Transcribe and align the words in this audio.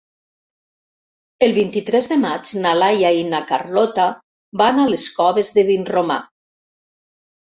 El 1.47 1.51
vint-i-tres 1.57 2.07
de 2.13 2.17
maig 2.23 2.53
na 2.63 2.71
Laia 2.83 3.11
i 3.17 3.21
na 3.35 3.41
Carlota 3.51 4.07
van 4.63 4.81
a 4.81 4.89
les 4.95 5.05
Coves 5.19 5.53
de 5.59 5.67
Vinromà. 5.73 6.19